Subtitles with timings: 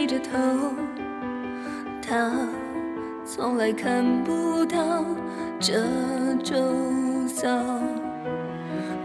[0.00, 0.30] 低着头，
[2.00, 2.32] 他
[3.22, 5.04] 从来看不到
[5.58, 5.74] 这
[6.42, 6.56] 周
[7.34, 7.46] 遭。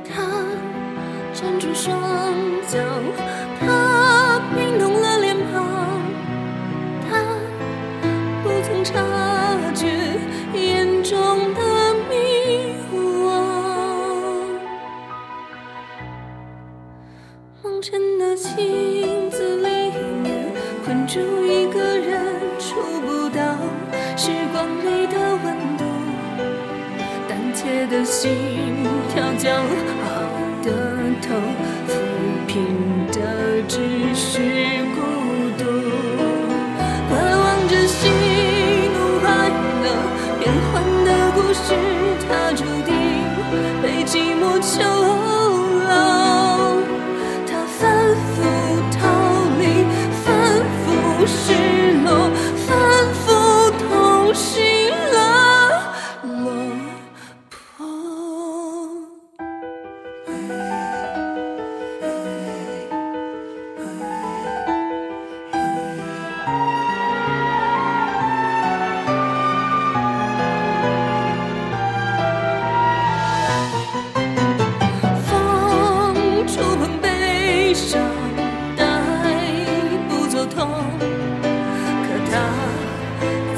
[0.08, 0.24] 他
[1.34, 2.00] 站住双
[2.66, 2.80] 脚，
[3.60, 5.66] 他冰冻了脸庞，
[7.10, 7.22] 他
[8.42, 8.94] 不曾察
[9.74, 10.18] 觉
[10.54, 11.20] 眼中
[11.56, 12.16] 的迷
[12.96, 13.28] 惘。
[17.62, 18.85] 蒙尘的期。
[21.08, 22.20] 住一个人，
[22.58, 23.42] 触不到
[24.18, 25.84] 时光里的温度。
[27.28, 29.64] 胆怯的心跳将
[30.04, 30.10] 好
[30.64, 30.72] 的
[31.22, 31.36] 头，
[31.88, 31.92] 抚
[32.48, 32.56] 平
[33.12, 33.76] 的只
[34.16, 34.40] 是
[34.96, 35.00] 孤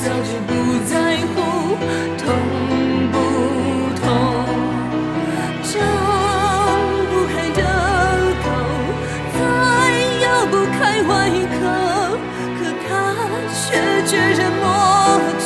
[0.08, 0.50] 早就不
[0.86, 1.36] 在乎
[2.18, 2.24] 痛
[3.12, 3.16] 不
[4.00, 4.02] 痛。
[5.64, 5.76] 张
[7.12, 7.62] 不开的
[8.42, 8.46] 口，
[9.38, 9.38] 再
[10.22, 11.12] 咬不开外
[11.60, 11.60] 壳，
[12.58, 12.90] 可他
[13.52, 13.66] 却
[14.06, 14.66] 决然抹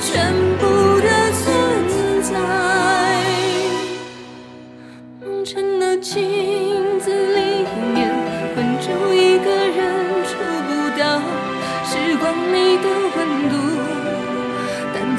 [0.00, 0.10] 全
[0.60, 0.62] 部
[1.00, 1.08] 的
[1.42, 1.42] 存
[2.22, 2.30] 在。
[5.20, 5.50] 梦前
[5.80, 6.61] 的镜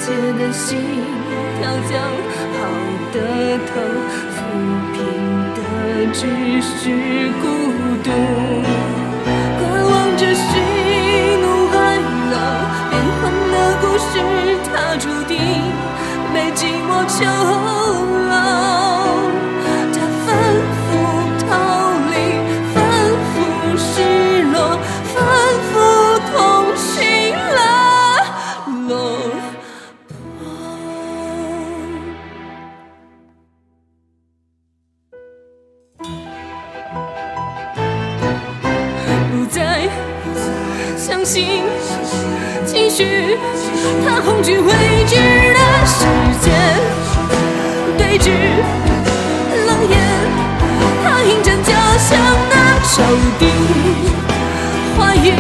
[0.06, 0.78] 切的心
[1.62, 1.92] 跳将
[2.60, 2.62] 好
[3.14, 3.18] 的
[3.70, 3.72] 头，
[4.36, 4.38] 抚
[4.92, 4.98] 平
[5.56, 5.58] 的
[6.12, 6.20] 只
[6.62, 6.72] 是
[7.42, 7.44] 孤
[8.04, 9.03] 独。
[40.98, 41.64] 相信
[42.66, 43.38] 继续，
[44.06, 44.72] 他恐惧未
[45.06, 46.06] 知的世
[46.42, 46.52] 界，
[47.98, 48.30] 对峙
[49.68, 49.98] 冷眼，
[51.04, 52.18] 他迎战家乡
[52.50, 53.04] 的仇
[53.40, 53.46] 敌，
[54.98, 55.34] 怀疑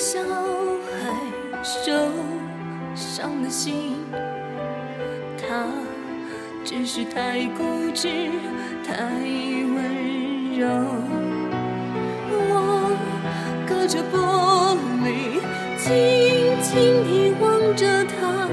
[0.00, 1.10] 小孩，
[1.64, 1.92] 受
[2.94, 3.96] 伤的心，
[5.36, 5.66] 他
[6.64, 8.30] 只是太固执，
[8.86, 10.68] 太温柔。
[12.30, 12.96] 我
[13.68, 15.42] 隔着玻璃，
[15.76, 15.90] 静
[16.62, 18.46] 静地望着他，